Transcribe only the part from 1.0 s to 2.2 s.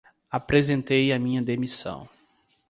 a minha demissão.